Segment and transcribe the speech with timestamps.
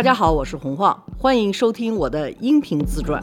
[0.00, 3.20] 大家好，我是洪晃，欢迎收听我的音频自传。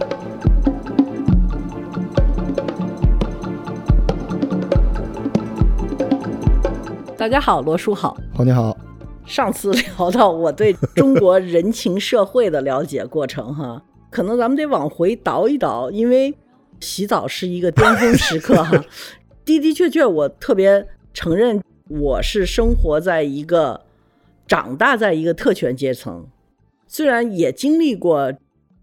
[7.18, 8.77] 大家好，罗叔好，洪你好。
[9.26, 13.82] 上次聊到我对中国人情社会的了解过程，哈，
[14.12, 16.31] 可能咱们得往回倒一倒，因为
[16.80, 18.80] 洗澡是一个巅峰时刻，哈。
[19.44, 23.81] 的的确确，我特别承认，我是生活在一个、
[24.45, 26.28] 长大在一个特权阶层，
[26.88, 28.34] 虽然也经历过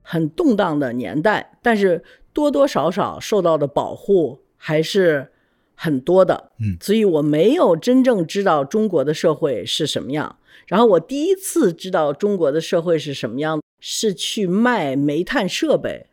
[0.03, 5.33] 很动荡的年代，但是多多少少受到的保护还是
[5.75, 6.51] 很多的。
[6.59, 10.39] 嗯，所以我没有真正知道中国的社会是什么样。
[10.67, 16.07] 然后我第一次知道中国的社会是什么样，是去卖煤炭设备。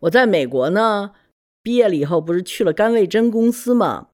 [0.00, 1.12] 我在美国呢。
[1.64, 4.08] 毕业了以后，不是去了甘味珍公司吗？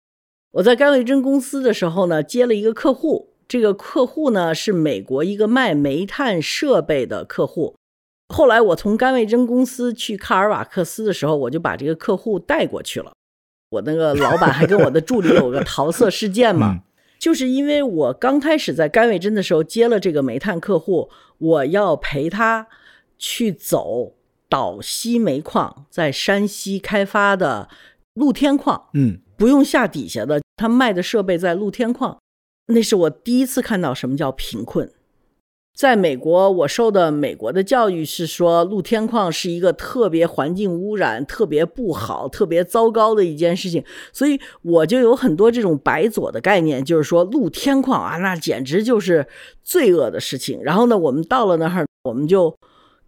[0.52, 3.30] 我在甘味珍公司的时候呢，接了一个客户。
[3.50, 7.74] 这个客户呢，是美国一个卖煤炭设备的客户。
[8.28, 13.10] 后来我从甘味珍公司去卡尔瓦克斯的时候，我就把这个客户带过去了。
[13.70, 16.82] 我那个老板还跟我的助理有个桃色事件嘛，
[17.18, 22.68] 就是因为我刚开始在甘味珍的时候接了这个煤炭客户，我要陪他
[23.18, 24.14] 去走。
[24.48, 27.68] 岛西煤矿在山西开发的
[28.14, 32.18] 露天矿，嗯，不用下底下的，他卖的设备在露天矿，
[32.70, 34.90] 那是我第一次看到什么叫贫困。
[35.76, 49.26] 在美国，我受的美国的教育是说，露天矿是一个特别环境污染、特别不好、特别糟糕的一件事情，所以我就有很多这种白左的概念，就是说露天矿啊，那简直就是
[49.62, 50.62] 罪恶的事情。
[50.62, 52.56] 然后呢，我们到了那儿，我们就。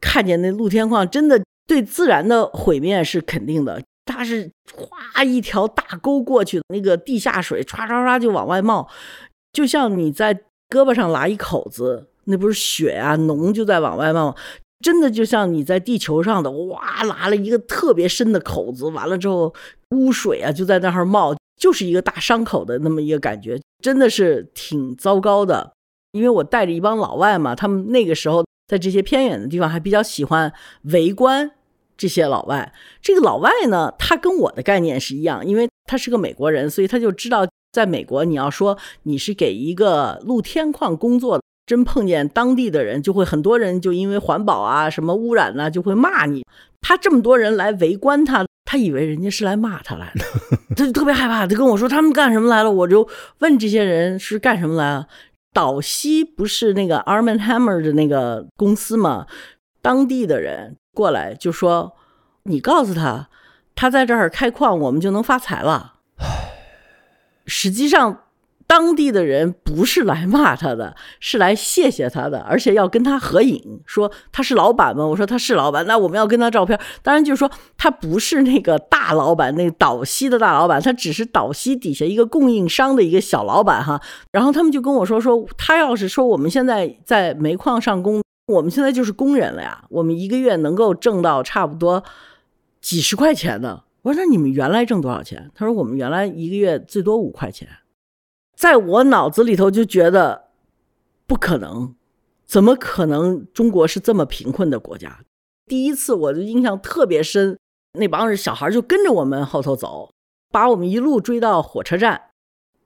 [0.04, 8.88] 看见那露天矿真的对自然的毁灭是肯定的，它是哗一条大沟过去，那个地下水唰唰唰就往外冒，
[9.52, 10.34] 就像你在
[10.68, 14.34] 胳膊上拉一口子，那不是血啊，脓就在往外冒，
[14.80, 19.54] 真的就像你在地球上的哇拉了一个特别深的口子，完了之后
[19.90, 25.72] 污水啊就在那儿冒，就是一个大伤口的那么一个感觉，真的是挺糟糕的。
[26.12, 28.44] 因为我带着一帮老外嘛，他们那个时候。
[28.68, 30.50] 在这些偏远的地方，还比较喜欢
[30.84, 31.50] 围观
[31.94, 32.72] 这些老外。
[33.02, 46.44] 这个老外呢，他跟我的概念是一样，因为他是个美国人，所以他就知道，在美国，你要说你是给一个露天矿工作的，真碰见当地的人，就会很多人就因为环保啊、什么污染呢，就会骂你。
[46.82, 50.24] 他这么多人来围观他，他以为人家是来骂他来的，
[50.76, 51.46] 他就特别害怕。
[51.46, 55.06] 他跟我说他们干什么来了，我就问这些人是干什么来了。
[55.54, 59.26] 岛西不是那个 Arm and Hammer 的那个公司吗？
[59.80, 61.92] 当地的人过来就说
[62.44, 63.28] ：“你告诉他，
[63.74, 65.94] 他在这儿开矿，我们就能发财了。”
[67.46, 68.18] 实际上。
[68.64, 75.04] 当地的人不是来骂他的， 是来谢谢他的，而且要跟他合影，说他是老板吗？
[75.04, 76.78] 我说他是老板，那我们要跟他照片。
[77.02, 84.00] 当然就是说他不是那个大老板，那岛西的大老板，他只是岛西底下一个供应商的一个小老板哈。
[84.30, 92.02] 然后他们就跟我说说，他要是说我们现在在煤矿上工，我们现在就是工人了呀，我们一个月能够挣到差不多
[92.80, 93.82] 几十块钱呢。
[94.02, 95.50] 我说那你们原来挣多少钱？
[95.54, 97.68] 他说我们原来一个月最多五块钱。
[98.56, 100.48] 在我脑子里头就觉得
[101.26, 101.94] 不可能，
[102.44, 103.46] 怎么可能？
[103.52, 105.20] 中国是这么贫困的国家。
[105.66, 107.58] 第一次我的印象特别深，
[107.98, 110.10] 那帮人小孩就跟着我们后头走，
[110.50, 112.20] 把我们一路追到火车站。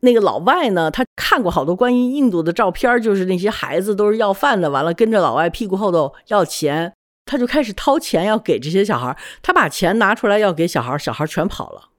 [0.00, 6.94] 那个老外呢，他看过好多关于印度的照片，就是那些孩子都是要饭的，完了跟着老外屁股后头要钱，
[7.26, 9.14] 他就开始掏钱要给这些小孩。
[9.42, 11.91] 他把钱拿出来要给小孩，小孩全跑了。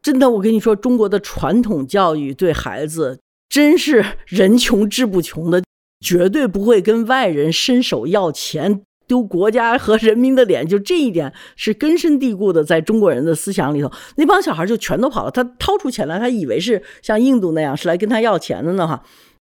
[0.00, 3.18] 真的，我跟你说，中国的传统教育对孩子。
[3.48, 5.62] 真是人穷志不穷的，
[6.04, 10.66] 绝对不会跟外人伸手要钱，丢国家和人民的脸。
[10.66, 13.90] 就这一点是根深蒂固的，在中国人的思想里头。
[14.16, 15.30] 那帮小孩就全都跑了。
[15.30, 18.86] 他掏出钱来，他以为是像印度那样是来跟他要钱的呢。
[18.86, 19.04] 哈，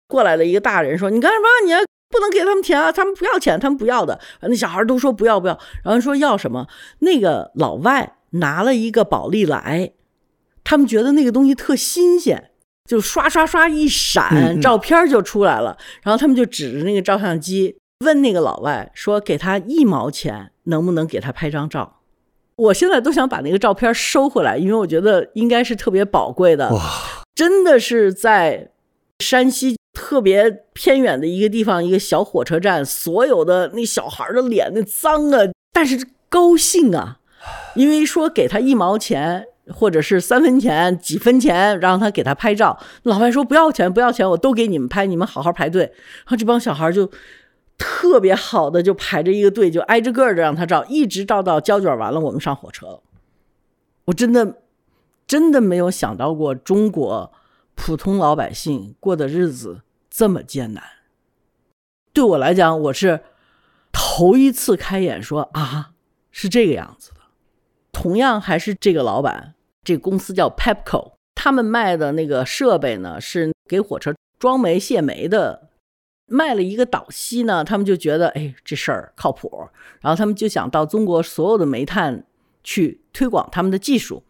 [0.07, 1.47] 过来了一个大人说：“你干什么？
[1.67, 1.73] 你
[2.09, 2.91] 不能给他们钱啊！
[2.91, 6.67] 他们不要钱，他们不要的。”那小孩都说不要不要，然后说要什么？
[7.01, 9.93] 那个老外拿了一个宝丽来，
[10.65, 12.51] 他们觉得那个东西特新鲜。
[12.89, 15.77] 就刷刷刷一闪，照片就出来了。
[16.03, 22.01] 然后他们就指着那个照相机问那个老外说：“给他一毛钱，能不能给他拍张照？”
[22.57, 26.71] 我现在都想把那个照片收回来，因为我觉得应该是特别宝贵的。
[26.73, 26.81] 哇，
[27.35, 28.71] 真的是在
[29.19, 35.41] 山西特别偏远的一个地方，一个小火车站，所有的那小孩的脸那脏啊，
[35.73, 37.19] 但是高兴啊，
[37.75, 39.47] 因为说给他一毛钱。
[39.71, 42.79] 或者是三分钱、几分钱，让他给他拍照。
[43.03, 45.83] 老外说不要钱，不要钱，我都给你们拍，你们好好排队。
[45.83, 47.11] 然后这帮小孩就
[47.77, 53.01] 特别好的就排着一个队，就挨着个的让他照，一直照到胶卷完了，我们上火车。
[54.07, 54.55] 我真的
[55.27, 57.31] 真的没有想到过中国
[57.75, 60.83] 普通老百姓过的日子这么艰难。
[62.13, 63.21] 对我来讲，我是
[63.93, 65.93] 头一次开眼，说啊，
[66.31, 67.21] 是这个样子的。
[67.93, 75.69] 同样还是这个老板，这公司叫 Pepco，他们卖的那个设备呢，是给火车装煤卸煤的。
[76.31, 79.69] 卖了一个岛锡呢，他们就觉得，哎，这事儿靠谱，
[80.01, 82.23] 然后他们就想到中国所有的煤炭
[82.63, 84.23] 去推广他们的技术。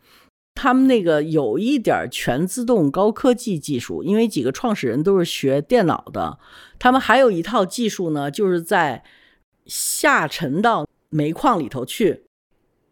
[0.60, 6.40] 他们那个有一点全自动高科技技术，因为几个创始人都是学电脑的，
[6.80, 9.04] 他们还有一套技术呢，就是在
[9.66, 12.24] 下沉到煤矿里头去。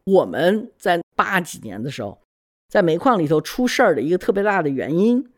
[0.05, 2.21] 我们在八几年的时候，
[2.69, 5.29] 在煤矿里头出事儿的一个特别大的原因，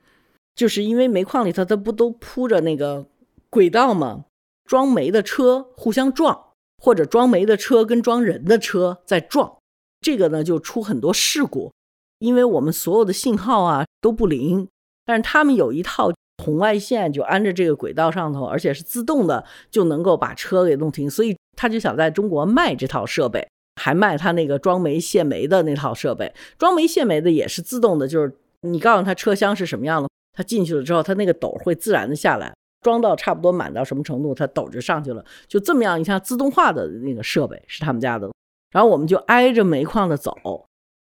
[0.54, 3.06] 就是因为煤矿里头它不都铺着那个
[3.48, 4.26] 轨道吗？
[4.66, 9.56] 装煤的车互相撞，或者装煤的车跟装人的车在撞，
[10.02, 11.72] 这个呢就出很多事故。
[12.18, 14.68] 因为我们所有的信号啊都不灵，
[15.04, 16.10] 但是他们有一套
[16.42, 23.48] 红外线就安着这个轨道上头，而且是自动的就能够把车给弄停，所以他就想在中国卖这套设备，
[23.80, 26.32] 还卖他那个装煤卸煤的那套设备。
[26.56, 28.32] 装煤卸煤的也是自动的，就是
[28.62, 38.30] 你告诉他车厢是什么样的，他进去了之后，他那个斗会自然的下来，装到差不多满到什么程度，他斗就上去了，就这么样一下自动化的那个设备是他们家的。
[38.70, 40.36] 然后我们就挨着煤矿的走。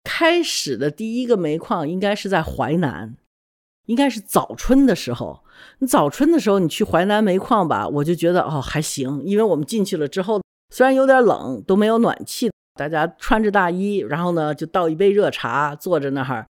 [0.06, 3.16] 开始的第一个煤矿应该是在淮南，
[3.88, 5.42] 应该是早春的时候。
[5.80, 10.42] 你早春的时候，你去淮南煤矿吧，我就觉得哦还行，因为我们进去了之后，
[10.74, 16.46] 虽然有点冷，都没有暖气，大家穿着大衣，然后呢就倒一杯热茶，坐着那儿。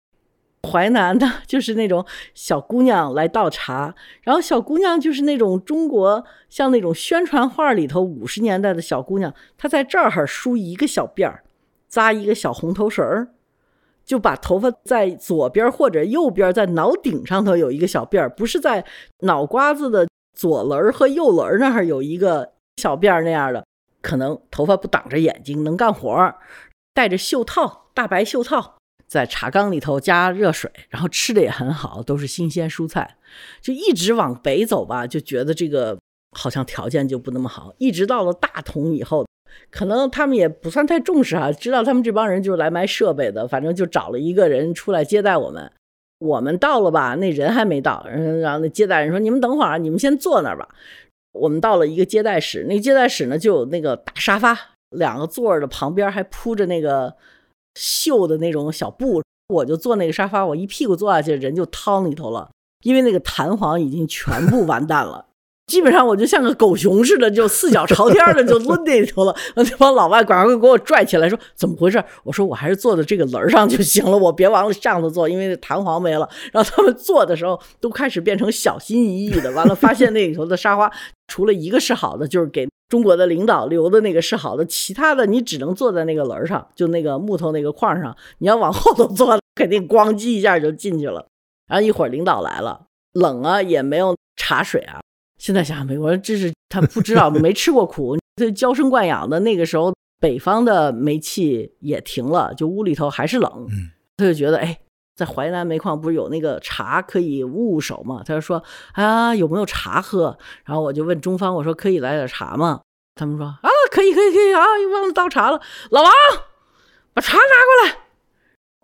[0.66, 11.44] 淮南的就是那种小姑娘来倒茶，然后小姑娘就是那种中国像那种宣传画里头五十年代的小姑娘，她在这儿梳一个小辫儿，
[11.86, 13.28] 扎一个小红头绳儿。
[14.04, 18.84] 就把头发在左边或者右边，在脑顶上头有一个小辫儿，不是在
[19.20, 20.06] 脑瓜子的
[20.36, 23.64] 左轮和右轮那儿有一个小辫儿那样的，
[24.02, 26.36] 可能头发不挡着眼睛，能干活儿，
[26.92, 33.16] 戴着袖套，大白袖套，在茶缸里头加热水，然后吃的也很好，都是新鲜蔬菜，
[33.62, 35.98] 就一直往北走吧，就觉得这个
[36.36, 39.24] 好像条件就不那么好，一直到了大同以后。
[39.70, 45.70] 可能他们也不算太重视啊，知道他们这帮人就是来卖设备的，反正就找了一个人出来接待我们。
[46.18, 50.68] 我们到了吧，那人还没到，然后那接待人说：“你们等会儿，你们先坐那儿吧。”
[51.32, 54.56] 我们到了一个接待室，那接待室呢就有那个大沙发，
[54.90, 57.12] 两个座儿的旁边还铺着那个
[57.74, 62.48] 绣的那种小布，我就坐那个沙发，我一屁股坐下去，人就汤里头了，
[62.84, 65.26] 因为那个弹簧已经全部完蛋了。
[65.66, 69.34] 基本上我就像个狗熊似的，就四脚朝天的就抡那里头了。
[69.56, 72.02] 那帮老外赶快给我拽起来，说怎么回事？
[72.22, 76.28] 我说我还是坐在这个轮上就行了，我别往上头坐，因为弹簧没了。
[76.52, 79.50] 然后他们坐的时候都开始变成小心翼翼的。
[79.52, 80.92] 完了，发现那里头的沙发
[81.28, 88.14] 除了一个是好的，就是给中国的领导留的那个是好的，其他的你只能坐在那个轮上，就那个木头那个框上。
[88.38, 91.26] 你要往后头坐，肯定咣叽一下就进去了。
[91.66, 92.82] 然后一会儿领导来了，
[93.14, 95.00] 冷啊，也没有茶水啊。
[95.44, 99.38] 现在想想，美国人真是他不知道， 没吃过苦，他娇生惯养的。
[99.40, 103.68] 那个时候，北方的煤气也停了，就屋里头还是冷。
[104.16, 104.80] 他就觉得，哎，
[105.14, 108.22] 在淮南煤矿不是有那个茶可以捂捂手吗？
[108.24, 110.38] 他就说啊，有没有茶喝？
[110.64, 112.80] 然后我就问中方，我说可以来点茶吗？
[113.14, 113.60] 他们说啊，
[113.90, 115.60] 可以，可以，可以啊，又忘了倒茶了。
[115.90, 116.10] 老王，
[117.12, 117.98] 把茶拿过来。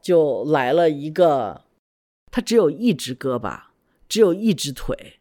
[0.03, 1.63] 就来了一个，
[2.31, 3.61] 他只有一只胳膊，
[4.07, 5.20] 只有一只腿。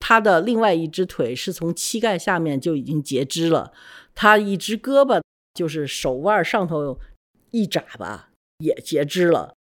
[0.00, 3.72] 他的另外一只腿是从膝盖下面就已经截肢了，
[4.14, 5.22] 他一只胳膊
[5.54, 6.98] 就是手腕上头
[7.50, 9.54] 一眨巴也截肢了，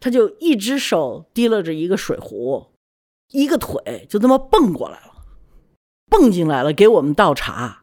[0.00, 2.68] 他就一只手提拉着一个水壶，
[3.32, 5.24] 一个腿就这么蹦过来了，
[6.08, 7.82] 蹦进来了给我们倒茶，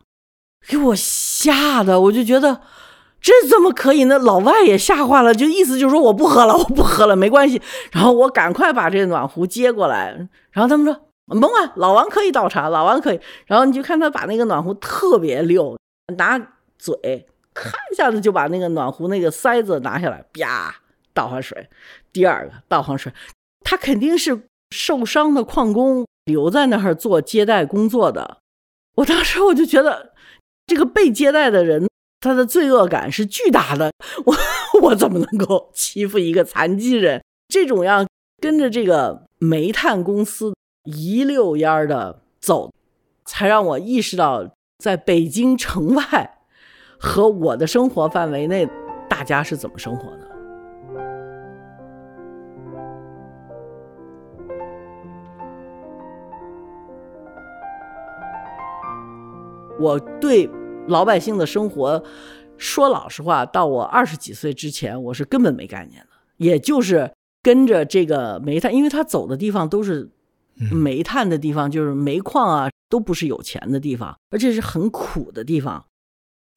[0.67, 2.61] 给我吓得我就觉得
[3.21, 4.17] 这怎么可以呢？
[4.17, 7.61] 老外也吓坏了，就意思就是说我不喝了，我不喝了，没关系。
[7.91, 11.08] 然后我赶快把这暖壶接过来，然后他们说。
[11.29, 13.19] 甭管老王可以倒茶，老王可以。
[13.45, 15.77] 然后你就看他把那个暖壶特别溜，
[16.17, 16.37] 拿
[16.77, 20.75] 嘴咔一下子就把那个暖壶那个塞子拿下来，啪
[21.13, 21.69] 倒上水。
[22.11, 23.11] 第二个倒上水，
[23.63, 28.37] 他肯定是受伤的矿工留在那儿做接待工作的。
[28.95, 30.13] 我当时我就觉得，
[30.65, 31.87] 这个被接待的人
[32.19, 33.91] 他的罪恶感是巨大的。
[34.25, 34.35] 我
[34.81, 37.23] 我怎么能够欺负一个残疾人？
[37.47, 38.07] 这种样
[38.41, 40.53] 跟着这个煤炭公司。
[40.89, 42.71] 一溜烟儿的走，
[43.25, 46.39] 才让我意识到在北京城外
[46.99, 48.67] 和我的生活范围内，
[49.09, 50.29] 大家是怎么生活的。
[59.79, 60.49] 我对
[60.87, 62.03] 老百姓的生活，
[62.57, 66.09] 说老实话，到我二十几岁之前，我是根本没概念的。
[66.35, 70.09] 也就是跟着这个煤炭，因为他走的地方都是
[70.71, 75.83] 煤炭的地方，就是煤矿啊，都不是有钱的地方，而且是很苦的地方。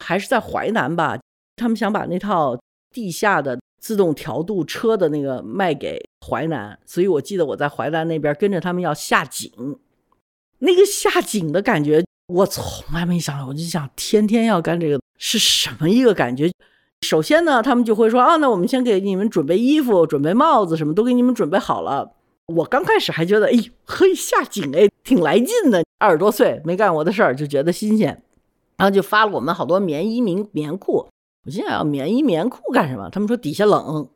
[0.04, 1.18] 还是在淮南吧，
[1.56, 2.58] 他们想把那套
[2.92, 9.50] 地下的自动调度车的那个卖给淮南，所以我记得我在淮南那边跟着他们要下井，
[10.58, 12.04] 那个下井的感觉。
[12.28, 16.50] 我从来没想到，我就想天天要干这个是什么一个感觉？
[17.02, 22.12] 首先呢，他们就会说啊，那我们先给你们准备衣服、准备帽子，什么都给你们准备好了。
[22.46, 23.52] 我刚开始还觉得，哎，
[23.84, 25.82] 可以下井，哎，挺来劲的。
[25.98, 28.22] 二十多岁没干过的事儿，就觉得新鲜，
[28.76, 31.08] 然后就发了我们好多棉衣、棉棉裤。
[31.44, 33.08] 我心想，要棉衣、棉裤干什么？
[33.10, 34.08] 他们说底下冷。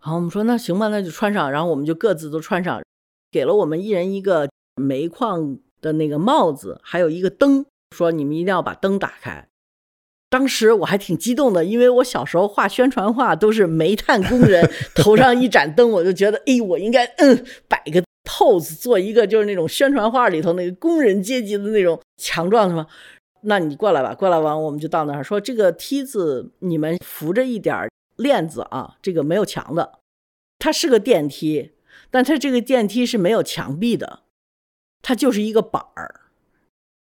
[0.00, 1.50] 然后我们说那行吧，那就穿上。
[1.50, 2.82] 然后我们就各自都穿上，
[3.30, 5.58] 给了我们一人一个煤矿。
[5.82, 7.64] 的那个帽子，还有一个灯，
[7.94, 9.46] 说你们一定要把灯打开。
[10.28, 22.86] 当时我还挺激动的，因为我小时候画宣传画都是煤炭工人 头上一盏灯，我就觉得，哎，我应该嗯摆个 pose，做一个就是那种宣传画里头那个工人阶级的那种强壮，什么？
[23.42, 30.00] 那你过来吧，过来完我们就到那儿说，这个梯子你们扶着一点链子啊，这个没有墙的，
[30.58, 31.70] 它是个电梯，
[32.10, 34.20] 但它这个电梯是没有墙壁的。
[35.02, 36.22] 它就是一个板儿，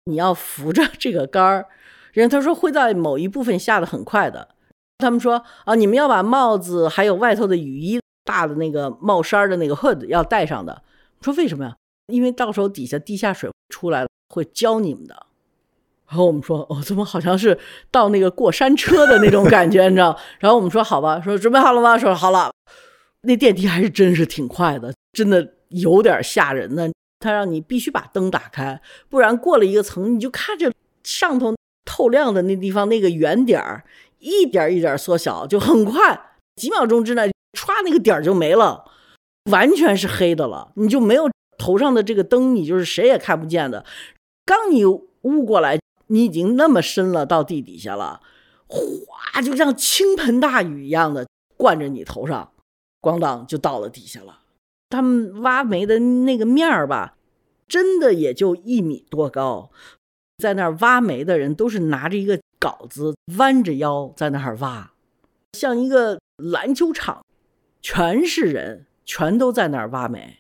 [0.04, 1.68] 你要扶着这个杆儿。
[2.14, 4.48] 人他说会在某一部分下的很快的。
[4.98, 10.82] 他们说啊，你们要把帽子还有外头的雨衣、大的那个帽衫的那个 hood 要戴上的。
[11.20, 11.76] 说为什么呀？
[12.06, 15.26] 因为到时候底下地下水出来了会浇你们的。
[16.06, 17.58] 然后我们说哦，怎么好像是
[17.90, 20.16] 到那个过山车的那种感觉，你知道？
[20.38, 21.98] 然后我们说好吧，说准备好了吗？
[21.98, 22.52] 说好了。
[23.22, 26.88] 那电梯还是真是挺快的，真的有点吓人呢。
[27.18, 30.70] 他让你必须把灯打开，不然过了一个层，你就看着
[31.02, 31.54] 上头
[31.84, 33.84] 透亮的那地方那个圆点儿
[34.18, 38.84] 一点一点缩小，就很快几秒钟之内，歘那个点儿就没了，
[39.50, 40.72] 完全是黑的了。
[40.76, 43.84] 你就没有头上的这个灯，你就是谁也看不见的。
[44.44, 48.20] 刚你悟过来，你已经那么深了，到地底下了，
[48.66, 51.26] 哗，就像倾盆大雨一样的
[51.56, 52.52] 灌着你头上，
[53.00, 54.40] 咣当就到了底下了。
[54.90, 57.16] 他们挖煤的那个面儿吧，
[57.66, 59.70] 真的也就一米多高，
[60.38, 64.92] 在那儿挖煤的人都是拿着一个镐子，弯着腰在那儿挖，
[65.52, 67.24] 像一个篮球场，
[67.80, 70.38] 全是人，全都在那儿挖煤，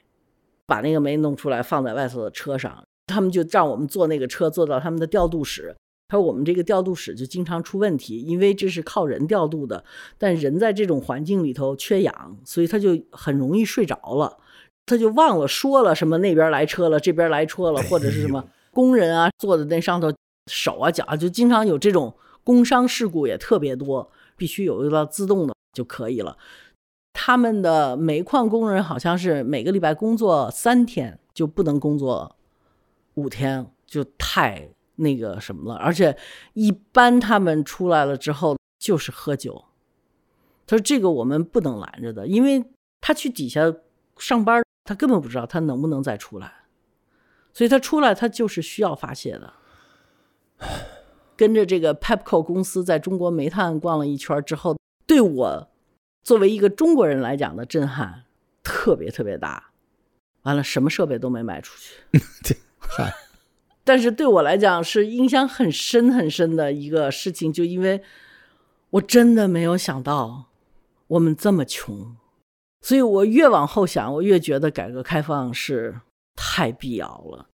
[0.66, 5.74] 把那个煤弄出来放在外头的车上，他们就让我们坐那个车，坐到他们的调度室。
[6.08, 9.84] 他说我们这个调度室就经常出问题，因为这是靠人调度的，
[10.18, 14.38] 但人在这种环境里头缺氧，所以他就很容易睡着了。
[14.86, 20.12] 他就忘了说了什么，那边来车了，这边来车了，或者是什么工人啊坐在那上头，
[20.50, 22.12] 手啊脚啊，就经常有这种
[22.42, 26.36] 工伤事故也特别多，必须有一个自动的就可以了。
[27.12, 32.36] 他们的煤矿工人好像是每个礼拜工作三天，就不能工作
[33.14, 35.78] 五天，就太那个什么了。
[35.78, 36.16] 而且
[36.54, 39.64] 一般他们出来了之后就是喝酒。
[40.66, 42.64] 他说这个我们不能拦着的，因为
[43.00, 43.72] 他去底下
[44.18, 44.62] 上班。
[44.86, 46.52] 他根本不知道他能不能再出来，
[47.54, 49.54] 所以他出来他就是需要发泄的。
[51.36, 55.68] 跟着这个 Pepco 公司在中国煤炭逛了一圈之后，对我
[56.22, 58.24] 作为一个中国人来讲的震撼
[58.62, 59.70] 特别特别大。
[60.42, 62.56] 完了，什么设备都没卖出去。
[62.78, 63.14] 嗨，
[63.82, 68.02] 但是对我来讲是印象很深很深的一个事情，就因为
[68.90, 70.50] 我真的没有想到
[71.06, 72.16] 我们这么穷。
[72.82, 76.00] 所以我越往后想，我越觉得改革开放是
[76.34, 77.48] 太必要了。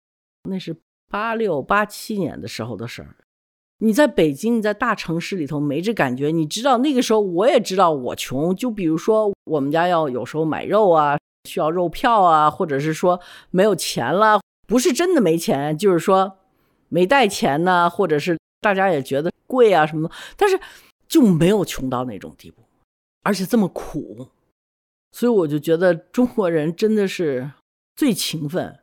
[0.49, 0.75] 那是
[1.09, 3.15] 八六八七年的时候的事儿。
[3.81, 6.31] 你在北京，你在大城市里头没这感觉。
[6.31, 8.53] 你知道那个时候，我也知道我穷。
[8.55, 11.17] 就比如说，我们家要有时候买肉啊，
[11.47, 13.21] 需要肉票啊，或者是说
[13.51, 16.39] 没有钱了，不是真的没钱，就是说
[16.89, 20.15] 没带钱呢，或者是大家也觉得贵啊什么的。
[20.35, 20.59] 但是
[21.07, 22.61] 就没有穷到那种地步，
[23.23, 24.27] 而且这么苦。
[25.13, 27.49] 所以我就觉得中国人真的是
[27.99, 28.79] 最勤奋、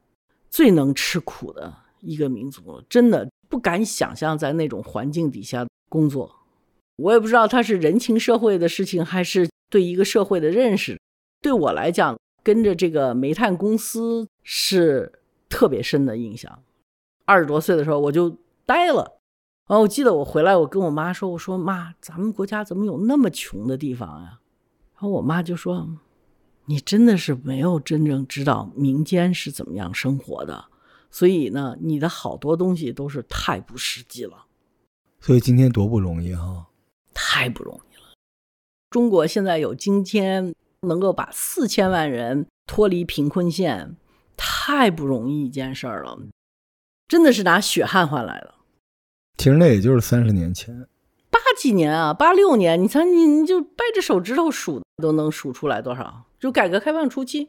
[0.51, 6.31] 最能吃苦的一个民族，真的不敢想象在那种环境底下工作。
[6.97, 11.01] 我也不知道他是人情社会的事情，还是对一个社会的认识。
[11.41, 15.11] 对我来讲，跟着这个煤炭公司是
[15.49, 16.63] 特别深的印象。
[17.25, 19.19] 二十多岁的时候我就呆了，
[19.67, 24.41] 然后，我记得我回来，我跟我妈说：“我说妈，咱们国家怎么有那么穷的地方呀？”
[24.93, 25.89] 然后我妈就说
[26.67, 30.67] ：“你真的是没有真正知道民间是怎么样生活的，
[31.11, 34.47] 所以呢，你的好多东西都是太不实际了。”
[35.21, 36.67] 所以今天多不容易哈，
[37.15, 38.15] 太不容易了。
[38.91, 43.97] 中国现在有今天能够把四千万人脱离贫困线，
[44.37, 46.19] 太不容易一件事儿了，
[47.09, 48.55] 真的是拿血汗换来的。
[49.39, 50.87] 其实那也就是三十年前，
[51.31, 56.26] 八几年啊，八六年，你猜你你就掰着手指头数都能数出来多少？
[56.39, 57.49] 就改革开放初期。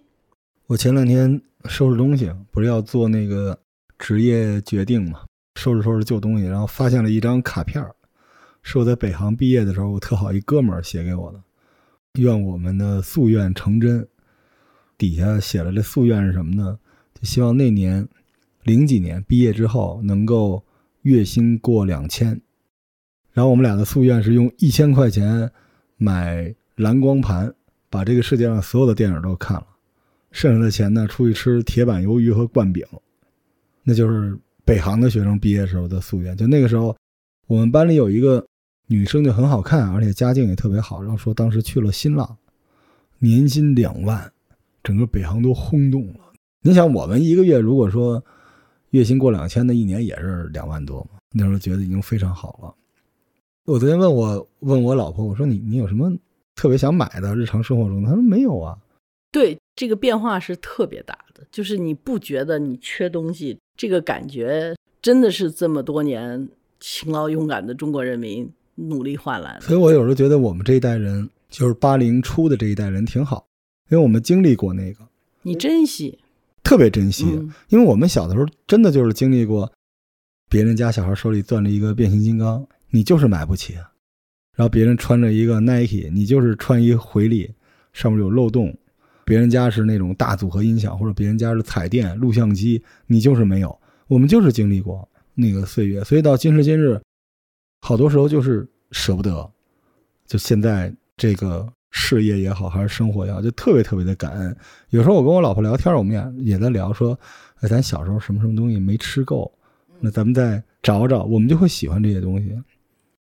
[0.67, 3.59] 我前两天收拾东西，不是要做那个
[3.97, 5.25] 职业决定嘛，
[5.55, 7.83] 收拾收拾旧东西，然后发现了一张卡片
[8.61, 11.41] 是我在北航毕业的时候，我特好一哥们儿写给我的，
[12.19, 14.07] 愿我们的夙愿成真。
[14.97, 16.79] 底下写了这夙愿是什么呢？
[17.13, 18.07] 就希望那年
[18.63, 20.63] 零几年毕业之后能够。
[21.03, 22.41] 月薪过两千，
[23.31, 25.49] 然后我们俩的夙愿是用一千块钱
[25.95, 27.55] 买蓝光盘，
[27.89, 29.67] 把这个世界上所有的电影都看了，
[30.31, 32.85] 剩下的钱呢出去吃铁板鱿鱼和灌饼，
[33.83, 36.35] 那就是北航的学生毕业时候的夙愿。
[36.35, 36.95] 就那个时候，
[37.47, 38.45] 我们班里有一个
[38.87, 42.37] 女生就很好看，而且家境也特别好，然后说当时去了新浪，
[43.19, 44.31] 年薪两万，
[44.83, 46.19] 整个北航都轰动了。
[46.61, 48.23] 你想，我们一个月如果说。
[48.91, 52.73] 月薪过两千的一年也是两万多嘛，那时候觉得已经非常好了。
[53.65, 56.09] 我昨天问我问我老婆，我说你你有什么
[56.57, 58.03] 特别想买的日常生活中？
[58.03, 58.77] 他说没有啊。
[59.31, 66.49] 对，这个变化是特别大的，就是你不觉得你缺东西，这个感觉真的是这么多年
[66.79, 69.61] 勤劳勇敢的中国人民努力换来的。
[69.61, 73.45] 所以我有时候觉得我们这一代人，就是八零初的这一代人挺好，
[73.89, 75.07] 因为我们经历过那个，
[75.43, 76.19] 你珍惜。
[76.63, 77.23] 特别珍惜，
[77.69, 79.71] 因为我们小的时候真的就是经历过，
[80.49, 83.75] 别人家小孩手里攥着一个变形金刚，你就是买不起；
[84.57, 87.49] 然后别人穿着一个 Nike，你就是穿一回力，
[87.93, 88.69] 上面有漏洞；
[89.23, 93.79] 别人家是那种大组合音响，或者别人家是彩电、录像机，你就是没有。
[94.07, 96.99] 我们就是经历过那个岁月，所以到今时今日，
[97.79, 99.49] 好多时候就是舍不得。
[100.25, 101.65] 就现在这个。
[101.89, 104.55] 事业也好，还是生活也好，就特别特别的感恩。
[104.89, 107.17] 有时候我跟我老婆聊天，我们俩也在聊说，
[107.61, 109.51] 哎，咱小时候什么什么东西没吃够，
[110.01, 112.53] 那咱们再找找，我们就会喜欢这些东西。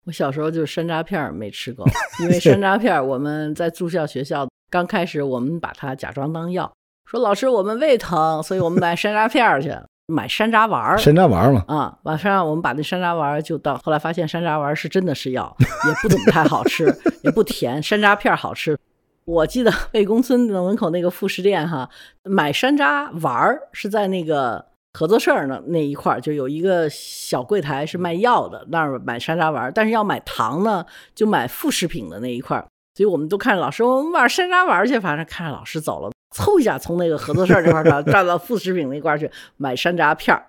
[0.06, 1.84] 我小时候就是山楂片没吃够，
[2.22, 6.72] 因为山楂片 我们在住校学校刚开始，我们把它假装当药，
[7.04, 9.74] 说老师我们胃疼，所以我们买山楂片去。
[10.12, 18.76] 买山楂丸儿，山楂丸儿嘛，啊，晚上我们把那山楂丸儿就到，后来发现山楂丸儿是真的是药，也不怎么太好吃，也不甜，山楂片好吃。
[19.24, 21.88] 我记得魏公村门口那个副食店哈，
[22.24, 32.66] 买山楂丸儿是在那个合作社呢那一块儿，就有一个小柜台是卖药的，那儿买山楂丸儿，但是要买糖呢，就买副食品的那一块儿。
[32.96, 36.10] 所以我们都看着老师，我们玩山楂丸儿去，反正看着老师走了。
[36.34, 40.44] 凑一下从那个合作社这块儿转 到副食品那块儿去买山楂片儿，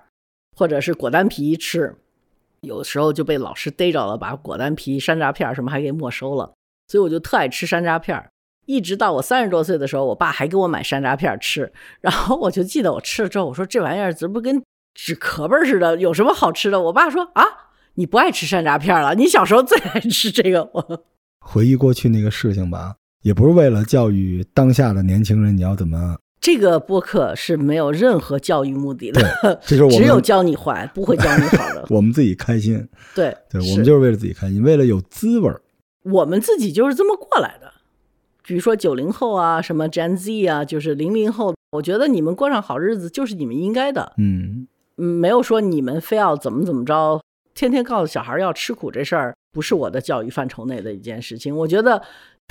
[0.58, 1.95] 或者是果丹皮吃，
[2.62, 6.51] 有时候就被老师逮着了，把果丹皮、山楂片儿什么还给没收了。
[6.88, 8.30] 所以我就特爱吃山楂片儿，
[8.71, 11.71] 一直到我三十多岁的时候，我爸还给我买山楂片儿吃。
[11.99, 15.97] 然后我就记得我吃了之后，我说这玩意儿怎么跟纸壳儿似的？
[15.97, 16.81] 有什么好吃的？
[16.81, 17.43] 我爸说啊，
[17.95, 20.69] 你不爱吃山楂片了，你小时候最爱吃这个。
[20.73, 21.03] 我
[21.39, 22.95] 回忆过去那个事情吧。
[23.23, 26.17] 也不是为了教育当下的年轻人，你要怎么？
[26.39, 31.86] 这个播客是没有任何教育目的的，这是我只有教你坏，不会教你好的。
[31.93, 35.62] 我们自己开心，对对，我们就是为了自己开心，为了有滋味儿。
[36.03, 37.70] 我们自己就是这么过来的。
[38.43, 44.13] 比如说九零后啊，什么 Gen Z 啊，就是零零后，我觉得你们过上好日子就是你们应该的。
[44.17, 47.21] 嗯嗯，没有说你们非要怎么怎么着，
[47.54, 51.56] 天天告诉小孩要吃苦这事儿，不是我的教育范畴内的一件事情。
[51.56, 52.01] 我觉得。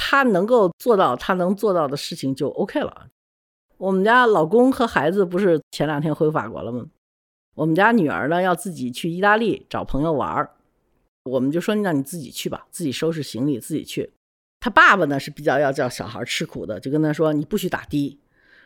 [0.03, 3.09] 他能够做到他能做到的事情就 OK 了。
[3.77, 6.87] 我们家老公和孩子不是前两天回法国了吗？
[7.55, 10.53] 我们家女儿呢要自己去意大利找朋友玩儿，
[11.25, 14.11] 我们就说让你自己去吧，自己收拾行李自己去。
[14.61, 18.21] 他爸爸呢是比较要叫小孩吃苦的，就跟他说你不许打的。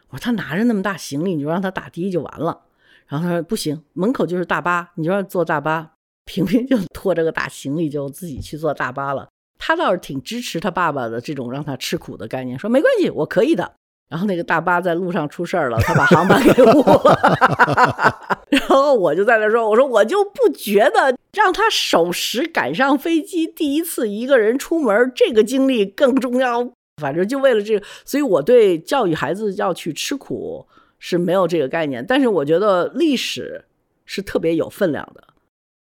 [0.08, 2.60] 我说他拿着那么大行李，你就让他打的就完了。
[3.06, 5.92] 然后他说不行，门口就是大巴，你就让坐大巴。
[6.26, 9.28] 平平就拖着个大行李就自己去坐大巴了。
[9.58, 13.74] 他倒是挺支持他爸爸的这种让他吃苦的概念，说没关系，我可以的。
[14.08, 18.38] 然后那个大巴在路上出事儿了，他把航班给误了。
[18.50, 26.70] 然后我就在那说，我说我就不觉得让他守时赶上飞机，第一次一个人出门这个经历更重要。
[27.02, 30.64] 反正就为了这个，所以我对教育孩子要去吃苦
[31.00, 32.04] 是没有这个概念。
[32.06, 33.64] 但是我觉得历史
[34.04, 35.24] 是特别有分量的，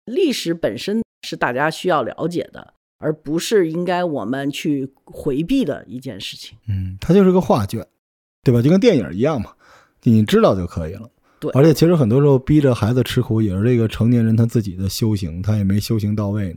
[0.06, 6.58] 历史本身是大家需要了解的，而不是应该我们去回避的一件事情。
[6.70, 7.86] 嗯，它就是个画卷，
[8.46, 8.62] 对吧？
[8.62, 9.50] 就跟电影一样嘛，
[10.04, 11.10] 你知道就可以了。
[11.40, 16.56] 对而且其实很多时候逼着孩子吃苦，也是这个成年人他自己的修行，他也没修行到位。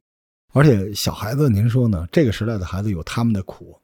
[0.52, 2.06] 而且小孩子，您说呢？
[2.12, 3.76] 这个时代的孩子有他们的苦，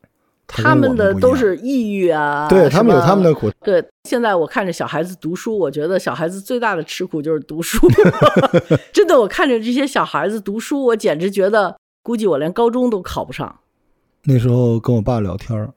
[0.47, 7.87] 他们的都是抑郁啊，对他们有他们的苦，对，现在我看着小孩子读书，我觉得小孩子最大的吃苦就是读书。
[8.93, 13.61] 真的，我看着这些小孩子读书，我简直觉得，估计我连高中都考不上。
[14.25, 15.69] 那时候跟我爸聊天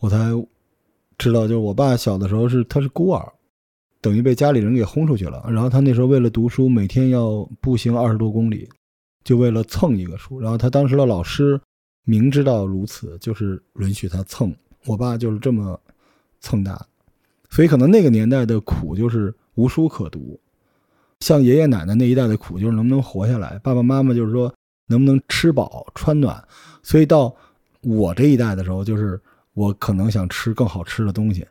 [0.00, 0.18] 我才
[1.18, 3.32] 知道，就是我爸小的时候是他是孤儿，
[4.00, 5.44] 等于被家里人给轰出去了。
[5.48, 8.68] 然后他那时候为了读书，每天要步行二十多公里，
[9.24, 10.40] 就为了蹭一个书。
[10.40, 11.60] 然后他当时的老师
[12.04, 14.54] 明知道如此，就是允许他蹭。
[14.86, 15.80] 我爸就是这么
[16.40, 16.86] 蹭大的，
[17.48, 20.38] 所以可能那个年代的苦就是无书可读。
[21.20, 24.52] 像爷爷奶奶那一代的苦，就是能不能活下来；爸爸妈妈就是说
[24.88, 26.42] 能不能吃饱穿暖。
[26.82, 27.34] 所以到
[27.80, 29.18] 我这一代的时候，就是
[29.54, 31.46] 我可能想吃更好吃的东西，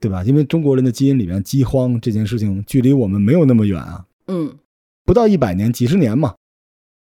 [0.00, 0.22] 对吧？
[0.24, 4.56] 因为中国人的基因里面，饥荒这件事情距离我们没有那么远啊，嗯，
[5.04, 6.34] 不到一百年、几十年嘛。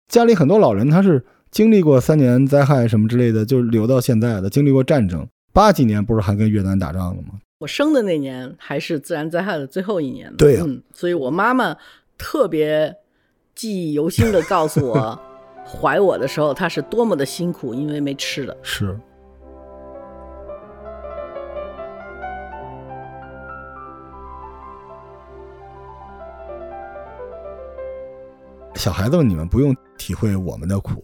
[0.07, 7.39] 家里很多老人他是经历过三年灾害什么之类的，就留到现在的，经历过战争，八几年不是还跟越南打仗了吗？
[7.59, 10.35] 我生的那年还是自然灾害的最后一年呢。
[10.37, 11.75] 对呀嗯，所以我妈妈
[12.17, 12.97] 特别
[13.55, 15.19] 记忆犹新的告诉我，
[15.65, 18.55] 怀我的时候她是多么的辛苦，因为没吃的。
[18.61, 18.99] 是。
[28.75, 31.03] 小孩子们，你们不用体会我们的苦，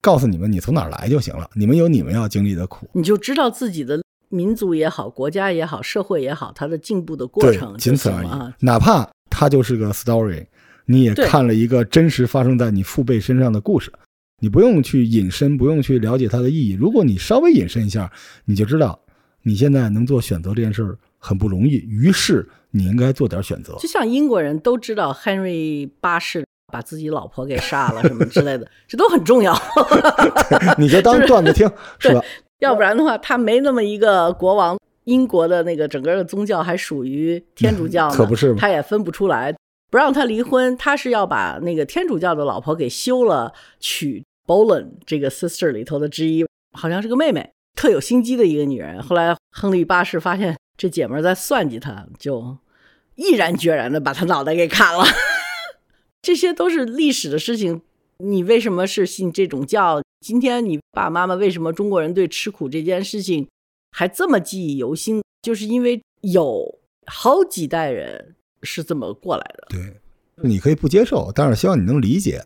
[0.00, 1.48] 告诉你们你从哪儿来就行了。
[1.54, 8.26] 你们有你们要经历的苦，你就知道自己的民族也好，国家也好，社会也好，它的进步的过对程，仅此而已。
[8.26, 8.52] 啊。
[8.60, 10.46] 哪怕它就是个 story，
[10.86, 13.92] 你也看了一个真实发生在你父辈身上的故事，
[14.40, 16.72] 你不用去引申，不用去了解它的意义。
[16.72, 18.10] 如果你稍微引申一下，
[18.46, 18.98] 你就知道
[19.42, 23.76] 你现在能做选择这件事儿很不容易，于是你应该做点选择。
[23.78, 29.54] 就像英国人都知道 Henry 八世把自己老婆给杀了什么之类的，这都很重要。
[30.78, 32.24] 你就当段子听，是吧？
[32.58, 34.76] 要不然的话，他没那么一个国王。
[35.04, 39.52] 英国的那个整个的宗教还属于天主教呢，可不是吗他也分不出来，
[39.90, 46.46] 不让他离婚，他是要把那个天主教的老婆给休了，娶 Boleyn 这个 sister 里头的之一，
[46.78, 49.02] 好像是个妹妹，特有心机的一个女人。
[49.02, 52.56] 后来亨利八世发现这姐们儿在算计他，就
[53.16, 55.04] 毅然决然的把他脑袋给砍了。
[56.22, 57.82] 这些都是历史的事情。
[58.18, 60.00] 你为什么是信这种教？
[60.20, 63.48] 今天你爸爸妈妈为什么中国人对吃苦这件事情
[63.90, 65.20] 还这么记忆犹新？
[65.42, 69.66] 就是因为有好几代人是这么过来的。
[69.70, 69.96] 对，
[70.36, 72.44] 你可以不接受，但是希望你能理解。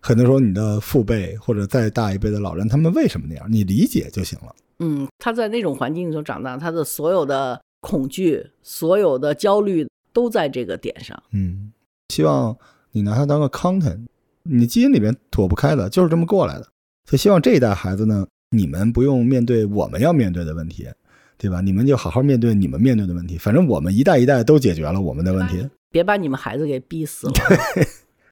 [0.00, 4.56] 很多时候，你的父辈或者再大一辈的老人，他们为什么那样，你理解就行了。
[4.78, 11.20] 嗯，他在那种环境中长大，他的所有的恐惧、所有的焦虑都在这个点上。
[11.32, 11.72] 嗯，
[12.08, 12.56] 希望
[12.92, 14.06] 你拿它当个 content，
[14.42, 16.62] 你基因里面躲不开的，就是这么过来的。
[17.04, 20.88] 所以希望这一代孩子呢，你们不用面对我们要面对的问题，
[21.36, 21.60] 对吧？
[21.60, 23.38] 你们就好好面对你们面对的问题。
[23.38, 27.32] 反正我们一代一代都解决了我们的问题，别把你们孩子给逼死了。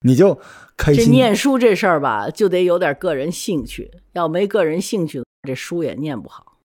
[0.03, 0.39] 你就
[0.77, 1.13] 开这心。
[1.13, 6.59] 念书这事儿吧，就得有点个人兴趣，要没个人兴趣，这书也念不好。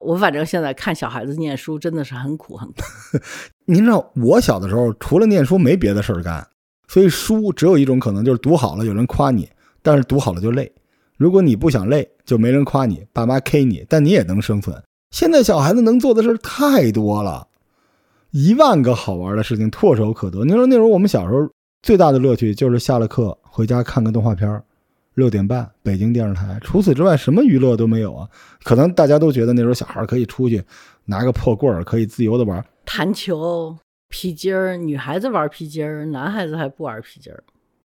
[0.00, 2.82] 我反正现在看小孩子念书真的是很苦很苦。
[3.64, 6.46] 您知道，我小的时候除了念书没别的事儿干，
[6.88, 9.48] 所以书只有一种可能，就是读好了有人夸你，
[9.82, 10.70] 但是读好了就累。
[11.16, 14.76] 如果你不想累，就没人夸你，爸妈 K 你，但你也能生存。
[15.10, 17.46] 现在小孩子能做的事太多了，
[18.32, 20.44] 一万个好玩的事情唾手可得。
[20.44, 21.48] 你说那时候我们小时候
[21.82, 24.64] 最大的乐趣就是下了课回家看个动画片儿，
[25.14, 26.58] 六点半北京电视台。
[26.62, 28.28] 除此之外，什么娱乐都没有啊。
[28.64, 30.60] 可能大家都觉得那时候小孩可以出去
[31.04, 32.64] 拿个破棍儿，可以自由的玩。
[32.84, 33.76] 弹球、
[34.16, 37.42] 皮筋儿，女孩子玩皮筋儿，男孩子还不玩皮筋儿。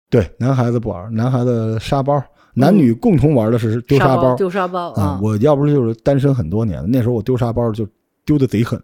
[0.09, 2.23] 对，男孩子不玩，男孩子沙包，
[2.55, 4.33] 男女共同玩的是丢沙包。
[4.35, 5.21] 嗯丢沙包啊、啊！
[5.21, 7.85] 我要不是就是单身很多年，那时候我丢沙包就
[8.25, 8.81] 丢的贼狠，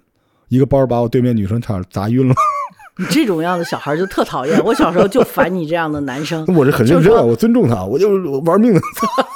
[0.49, 2.35] 一个包把我对面女生差点砸晕了。
[2.99, 4.61] 你这种样的小孩就特讨厌。
[4.65, 8.81] 我小时候就烦你这样的男生，我是很认真我尊重他，我就是玩命的。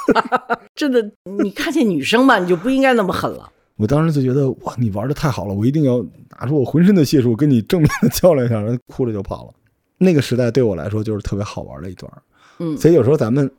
[0.75, 1.01] 真的，
[1.41, 3.49] 你看见女生吧，你就不应该那么狠了。
[3.77, 6.03] 我当时就觉得哇，你玩的太好了，我一定要
[6.39, 9.53] 拿出我浑身的解数跟你正面的较量一下，然后哭着就跑了。
[9.97, 12.11] 那个时代对我来说就是特别好玩的一段，
[12.59, 13.49] 嗯，所以有时候咱们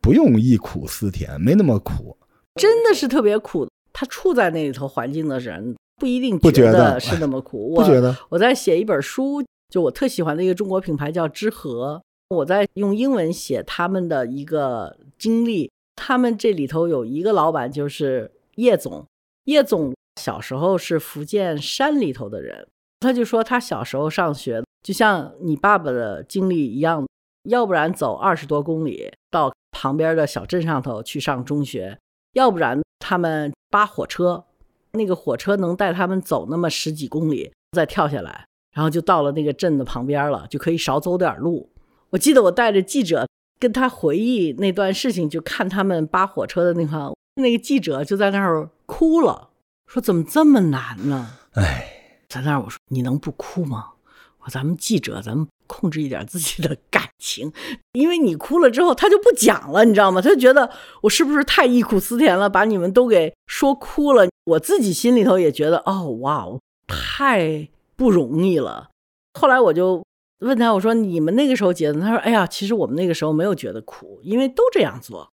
[0.00, 2.16] 不用忆苦思甜，没那么苦。
[2.56, 3.66] 真的是特别苦。
[3.94, 7.74] 他处在那里头环境的人不一定不觉得得是那么苦。
[7.74, 8.16] 我不觉得？
[8.30, 15.70] 我在写一本书，就我特喜欢的一个中国品牌叫知和，我在用英文写他们的一个经历。
[15.94, 19.06] 他们这里头有一个老板，就是叶总。
[19.44, 22.66] 叶总小时候是福建山里头的人，
[23.00, 27.06] 他就说他小时候上学就像你爸爸的经历一样，
[27.48, 31.98] 要不然走二十多公里到旁边的小镇上头去上中学，
[32.34, 34.44] 要不然他们扒火车，
[34.92, 41.68] 那个火车能带他们走那么十几公里，再跳下来，然后就到了那个镇的旁边了，就可以少走点路。
[42.10, 43.26] 我记得我带着记者
[43.58, 46.98] 跟他回忆那段事情，就看他们扒火车的那块，
[47.36, 49.48] 那个记者就在那儿哭了，
[49.86, 51.38] 说怎么这么难呢？
[51.52, 53.92] 哎，在那儿我说你能不哭吗？
[54.40, 57.50] 我说咱们记者，咱们控制一点自己的感情，
[57.92, 60.20] 因为你哭了之后他就不讲了，你知道吗？
[60.20, 64.28] 他就觉得我是不是太忆苦思甜了，把你们都给说哭了。
[64.44, 66.46] 我自己心里头也觉得，哦，哇，
[66.86, 68.90] 太不容易了。
[69.32, 70.02] 后来我就。
[70.40, 72.00] 问他，我说你们那个时候觉得？
[72.00, 75.30] 他说：“哎呀，其实我们那个时候没有觉得苦，因为都这样做。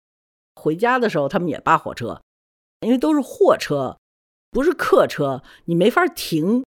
[0.54, 2.22] 回家的时候他们也扒火车，
[2.82, 3.96] 因为都是货车，
[4.50, 6.62] 不是客车，你没法停。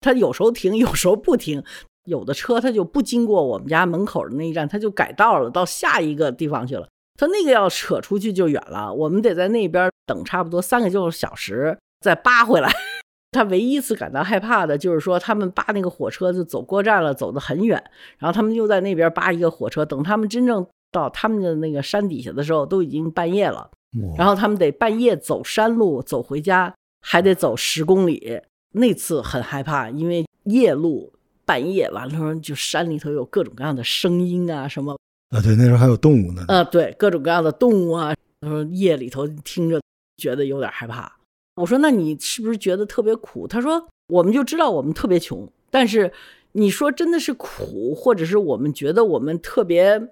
[0.00, 1.62] 他有时候停， 有时候不停。
[2.04, 6.88] 有的车他就不经过我们家门口的那一站，他就改道了，到下一个地方去了。
[7.16, 12.70] 他那个要扯出去就远了，我们得在那边等差不多三个多小时再扒回来。
[13.30, 17.82] ”他唯一一次感到害怕的就是说，他们扒那个火车就走过站了，走得很远，
[18.16, 19.84] 然后他们又在那边扒一个火车。
[19.84, 23.70] 等他们真正到他们的那个山底下的时候，都已经半夜了。
[24.16, 28.40] 然后他们得半夜走山路走回家，还得走十公里。
[28.72, 31.12] 那次很害怕，因为夜路
[31.44, 34.96] 半夜完了，就山里头有各种各样的声音啊，什么
[35.30, 36.44] 啊，对，那时候还有动物呢。
[36.48, 39.80] 啊，对，各种各样的动物啊，他说夜里头听着
[40.18, 41.10] 觉得有点害怕。
[41.56, 46.12] 我说：“那你是不是觉得特别苦？”他说：“我们就知道我们特别穷，但是
[46.52, 50.08] 你说真的是苦，或者是我们觉得我们特别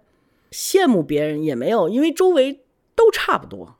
[0.50, 2.62] 羡慕别人也没有，因为周围
[2.96, 3.76] 都差不多。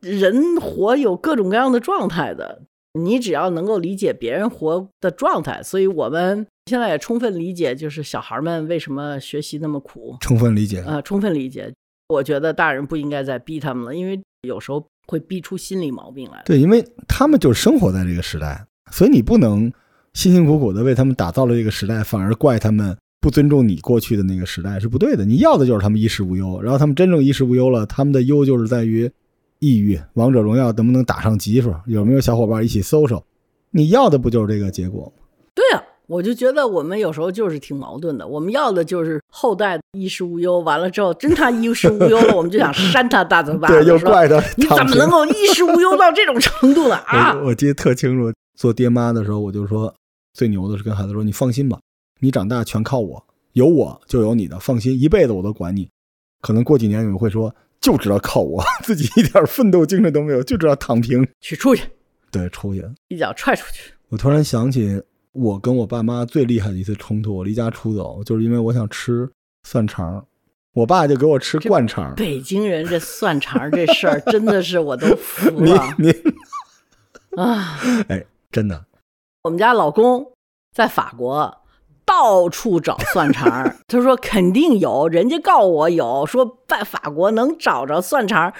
[0.00, 11.72] 人活有各种各样的状态的，你只要能够理解别人活的状态，所以我们现在也充分理解，就是小孩们为什么学习那么苦，充分理解啊，充分理解。
[12.08, 16.40] 我觉得大人不应该再逼他们了，因为有时候。”会逼出心理毛病来。
[16.44, 19.62] 对，因为他们就生活在这个时代，所以你不能
[20.14, 25.24] 辛辛苦苦的为他们打造了这个时代，反而怪他们不尊重你过去的那个时代是不对的。
[25.24, 29.10] 你要的就是他们衣食无忧，然后他们真正衣食无忧了，他们的忧就是在于
[29.58, 30.00] 抑郁。
[30.14, 31.74] 王者荣耀能不能打上级数？
[31.86, 33.22] 有没有小伙伴一起搜搜？
[33.70, 35.22] 你要的不就是这个结果吗？
[35.54, 35.84] 对啊。
[36.06, 43.68] 我就觉得我们有时候就是挺矛盾的，我们要的就是后代衣食无忧，完了之后真他衣食无忧了，我们就想扇他大嘴巴。
[43.70, 46.96] 对，又怪他，你怎么能够衣食无忧到这种程度呢？
[47.06, 47.40] 啊！
[47.44, 49.94] 我记得特清楚，做爹妈的时候，我就说
[50.34, 51.78] 最牛的是跟孩子说：“你放心吧，
[52.20, 55.90] 你长大全靠我，有我就有你的，放心，一辈子我都管你。”
[56.40, 61.84] 可能过几年你们会说，就知道靠我 自己一点奋斗精神都没有，就知道躺平去出去。
[62.30, 63.92] 对，出去一脚踹出去。
[64.08, 65.02] 我突然想起。
[65.32, 69.30] 我跟我爸妈最厉害的一次冲突，我离家出走，就是因为我想吃
[69.62, 70.26] 蒜肠，
[70.74, 72.12] 我爸就给我吃灌肠。
[72.16, 75.94] 北京人这蒜肠这事儿 真的是我都服了。
[75.98, 76.10] 你
[77.40, 77.78] 啊，
[78.10, 78.84] 哎，真的，
[79.44, 80.32] 我们家老公
[80.74, 81.59] 在法国
[82.10, 83.48] 到处找蒜肠，
[83.86, 88.52] 他说肯定有，人家告我有，说在法国能找着蒜肠。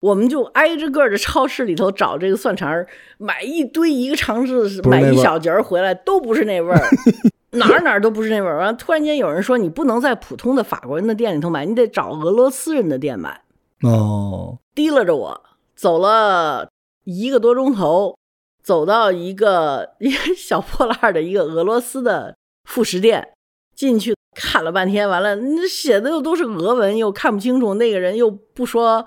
[0.00, 2.70] 我们就挨着个的超市里头找这个蒜肠
[3.18, 6.80] 买一堆一个肠子，买一小截儿回来都不是那味儿，
[7.52, 8.58] 哪儿哪儿都不是那味儿。
[8.58, 13.42] 完，突然间有人说你不能在普通的法国人的店里头买，你得找俄罗斯人的店买。
[13.82, 15.42] 哦，提拉着我
[15.74, 16.68] 走了
[17.04, 18.16] 一个多钟头，
[18.62, 23.26] 走到一个一个 小破烂的一个俄罗斯的副食店，
[23.74, 29.06] 进去看了半天，完了那写的又都是俄文，又看不清楚，那个人又不说。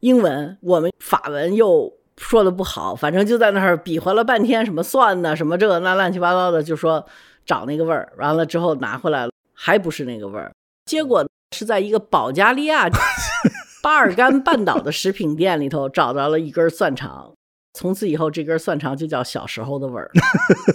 [0.00, 7.04] 英文我们法文又说的不好，反正就在那儿比划了半天，什么蒜呢，什么这个那乱七八糟的，就说
[7.44, 8.12] 找那个味儿。
[8.18, 10.52] 完了之后拿回来了，还不是那个味儿。
[10.84, 12.88] 结果是在一个保加利亚
[13.82, 17.32] 巴尔干半岛的食品店里头找到了一根蒜肠，
[17.72, 20.10] 从此以后这根蒜肠就叫小时候的味儿。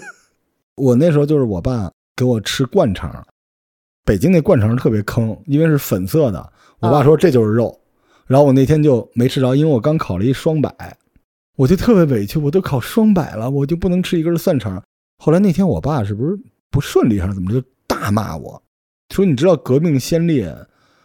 [0.76, 3.26] 我那时候就是我爸给我吃灌肠，
[4.04, 6.54] 北京那灌肠特别坑，因为是粉色的。
[6.80, 7.78] 我爸说这就是肉。
[8.28, 10.98] 然后我那天就没吃着，因为我刚烤了一双百，
[11.58, 14.82] 我就特别委屈，我都烤双百了，我就不能吃一根蒜肠。
[15.18, 18.62] 后来那天我爸是不是不顺利还是怎么，就大骂我，
[19.14, 20.56] 说你知道革命先烈，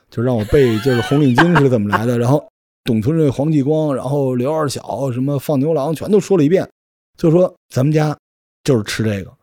[0.08, 2.46] 就让我背就是红领巾是怎么来的，然后
[2.84, 6.68] 董存瑞、黄继光，然后刘二小什么放牛郎全都说了一遍，
[7.16, 8.16] 就说咱们家
[8.62, 9.35] 就是吃这个，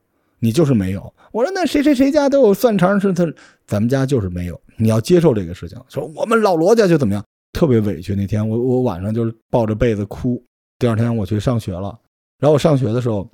[0.43, 1.13] 你就是没有。
[1.31, 3.25] 我说那谁谁谁家都有蒜肠，是他
[3.65, 4.59] 咱们家就是没有。
[4.75, 5.81] 你要接受这个事情。
[5.87, 8.13] 说我们老罗家就怎么样，特别委屈。
[8.13, 10.43] 那天我我晚上就是抱着被子哭。
[10.77, 11.97] 第二天我去上学了，
[12.39, 13.25] 然后我上学的时候，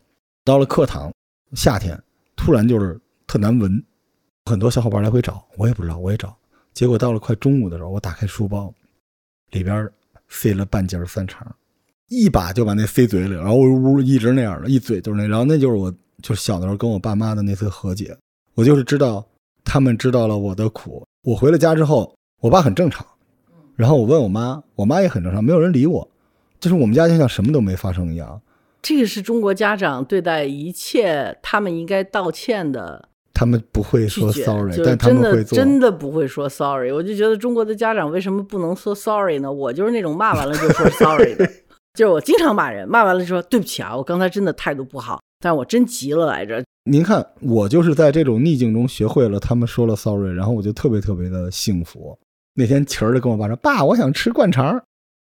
[0.45, 1.11] 到了课堂，
[1.55, 1.99] 夏天
[2.35, 3.83] 突然就是特难闻，
[4.45, 6.37] 很多小伙伴来回找，我也不知道，我也找。
[6.75, 8.71] 结果到了快中午的时候，我打开书包，
[9.49, 9.89] 里边
[10.27, 11.55] 塞了半截蒜肠，
[12.09, 15.27] 一把就把那塞嘴里，然后呜呜一直那样的，一嘴就是那。
[15.27, 15.91] 然后那就是我
[16.21, 18.15] 就小的时候跟我爸妈的那次和解。
[18.55, 19.25] 我就是知道
[19.63, 21.03] 他们知道了我的苦。
[21.23, 23.05] 我回了家之后，我爸很正常，
[23.75, 26.09] 然后我问我妈，我妈也很正常，没有人理我。
[26.59, 28.41] 就是我们家就像什么都没发生一样，
[28.81, 33.07] 这个是中国家长对待一切他们应该道歉的。
[33.33, 36.91] 他们不会说 sorry，但他们会做，真的不会说 sorry。
[36.91, 39.49] 我就觉得中国的家长为什么不能说 sorry 呢？
[39.49, 41.49] 我就是那种骂完了就说 sorry 的，
[41.95, 46.63] 就是我经常骂人，骂完了就说对不起啊，我刚才真的态度不好，但我真急了来着。
[46.83, 52.17] 您看，我就是在这种逆境中学会了他们说了 sorry，然后我就特别特别的幸福。
[52.53, 54.73] 那天晴儿就跟我爸说：“爸，我想吃灌肠。”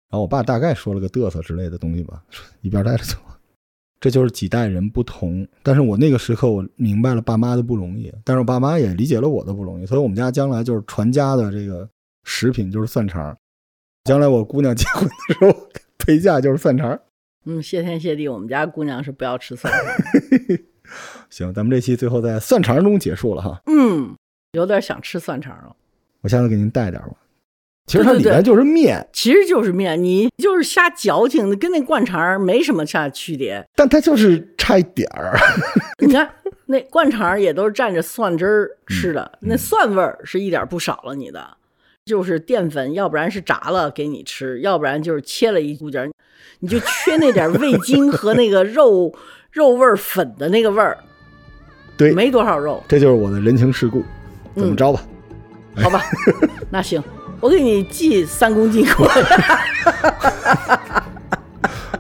[0.10, 2.24] 然后我爸大概说了个嘚瑟之类的东西吧，
[2.62, 3.18] 一边待着走。
[4.00, 11.88] 这就是几代人不同，但是我那个时刻我明白了爸妈的不容易，但是我爸妈也理解了我的不容易，所以我们家将来就是传家的这个
[12.24, 13.36] 食品就是蒜肠，
[14.06, 15.68] 将来我姑娘结婚的时候
[16.00, 16.98] 陪嫁就是蒜肠。
[17.46, 20.58] 嗯，谢天谢地，我们家姑娘是不要吃蒜肠。
[21.30, 23.62] 行，咱们这期最后在蒜肠中结束了哈。
[23.68, 24.16] 嗯，
[24.54, 25.76] 有点想吃蒜肠了，
[26.22, 27.12] 我下次给您带点吧。
[27.86, 33.66] 其实它里面就是面，其实就是面，你就是瞎矫情，跟那灌肠没什么啥区别。
[33.76, 35.36] 但它就是差一点儿。
[35.98, 36.30] 你看
[36.68, 41.16] 那灌肠也都是蘸着蒜汁儿吃的，那蒜味儿是一点不少了。
[41.16, 41.58] 你的
[42.10, 46.12] 就是淀粉，要不然是炸了给你吃，要不然就是切了一股点
[46.62, 49.14] 你就缺那点味精和那个肉
[49.52, 50.98] 肉味粉的那个味儿。
[51.96, 52.84] 对，没多少肉。
[52.88, 54.04] 这就是我的人情世故，
[54.56, 55.04] 怎么着吧？
[55.76, 56.02] 好吧，
[56.72, 57.02] 那行。
[57.42, 59.14] 我给你寄三公斤过来。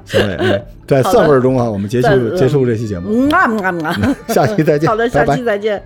[0.05, 3.29] 行嘞，在蒜味中啊，我们结束结束这期节目。
[3.29, 4.15] 啊啊啊！
[4.27, 4.89] 下期再见。
[4.89, 5.81] 好的，下期再见。